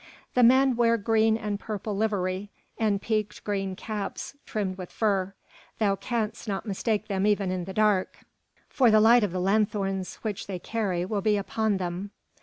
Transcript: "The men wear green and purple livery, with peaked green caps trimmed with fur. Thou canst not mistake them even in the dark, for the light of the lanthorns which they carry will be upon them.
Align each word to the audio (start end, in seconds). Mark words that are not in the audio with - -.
"The 0.33 0.41
men 0.41 0.75
wear 0.75 0.97
green 0.97 1.37
and 1.37 1.59
purple 1.59 1.95
livery, 1.95 2.49
with 2.79 3.01
peaked 3.03 3.43
green 3.43 3.75
caps 3.75 4.35
trimmed 4.47 4.79
with 4.79 4.91
fur. 4.91 5.35
Thou 5.77 5.95
canst 5.95 6.47
not 6.47 6.65
mistake 6.65 7.07
them 7.07 7.27
even 7.27 7.51
in 7.51 7.65
the 7.65 7.73
dark, 7.75 8.17
for 8.67 8.89
the 8.89 8.99
light 8.99 9.23
of 9.23 9.31
the 9.31 9.39
lanthorns 9.39 10.15
which 10.23 10.47
they 10.47 10.57
carry 10.57 11.05
will 11.05 11.21
be 11.21 11.37
upon 11.37 11.77
them. 11.77 12.09